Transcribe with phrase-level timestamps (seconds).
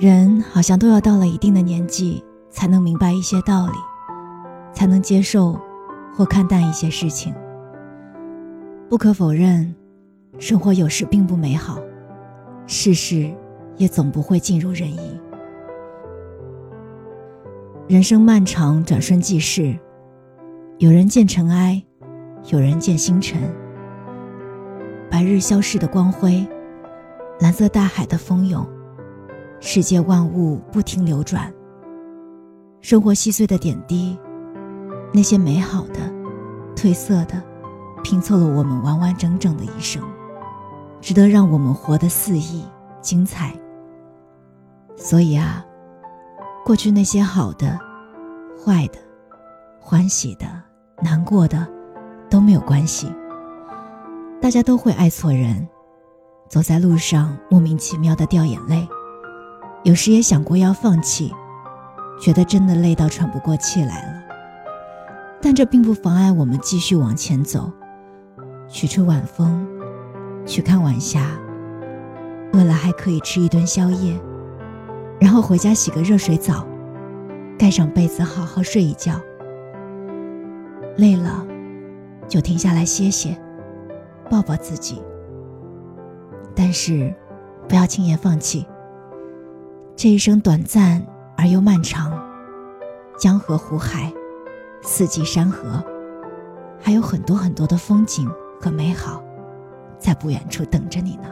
[0.00, 3.72] 人好像都要到了一定的年纪，才能明白一些道理，
[4.72, 5.56] 才能接受
[6.12, 7.32] 或看淡一些事情。
[8.88, 9.72] 不可否认，
[10.38, 11.78] 生活有时并不美好，
[12.66, 13.32] 世事
[13.76, 15.20] 也总不会尽如人意。
[17.86, 19.78] 人生漫长，转瞬即逝，
[20.78, 21.80] 有人见尘埃，
[22.50, 23.38] 有人见星辰。
[25.08, 26.44] 白日消逝的光辉，
[27.38, 28.66] 蓝色大海的蜂涌。
[29.64, 31.50] 世界万物不停流转，
[32.80, 34.18] 生活细碎的点滴，
[35.14, 36.00] 那些美好的、
[36.74, 37.40] 褪色的，
[38.02, 40.02] 拼凑了我们完完整整的一生，
[41.00, 42.64] 值得让我们活得肆意、
[43.00, 43.54] 精彩。
[44.96, 45.64] 所以啊，
[46.64, 47.78] 过去那些好的、
[48.66, 48.98] 坏的、
[49.78, 50.46] 欢喜的、
[51.00, 51.64] 难过的，
[52.28, 53.06] 都没有关系。
[54.40, 55.68] 大家都会爱错人，
[56.48, 58.88] 走在路上莫名其妙的掉眼泪。
[59.84, 61.32] 有时也想过要放弃，
[62.20, 64.22] 觉得真的累到喘不过气来了。
[65.40, 67.70] 但这并不妨碍我们继续往前走，
[68.68, 69.66] 去吹晚风，
[70.46, 71.26] 去看晚霞。
[72.52, 74.20] 饿了还可以吃一顿宵夜，
[75.20, 76.64] 然后回家洗个热水澡，
[77.58, 79.20] 盖上被子好好睡一觉。
[80.96, 81.44] 累了，
[82.28, 83.36] 就停下来歇歇，
[84.30, 85.02] 抱抱自己。
[86.54, 87.12] 但是，
[87.68, 88.64] 不要轻言放弃。
[90.02, 91.00] 这一生短暂
[91.36, 92.12] 而又漫长，
[93.16, 94.12] 江河湖海，
[94.82, 95.80] 四季山河，
[96.80, 98.28] 还有很多很多的风景
[98.60, 99.22] 和美好，
[100.00, 101.28] 在不远处等着你呢。